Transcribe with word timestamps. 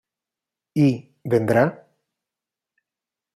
Y, 0.85 1.13
¿vendrá? 1.31 1.63